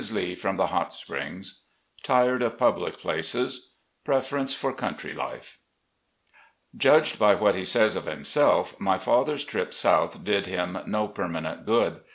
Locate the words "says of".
7.63-8.05